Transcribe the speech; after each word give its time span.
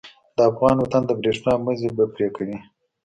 د 0.35 0.37
افغان 0.51 0.75
وطن 0.79 1.03
د 1.07 1.11
برېښنا 1.19 1.53
مزی 1.65 1.89
به 1.97 2.05
پرې 2.13 2.27
کوي. 2.35 2.57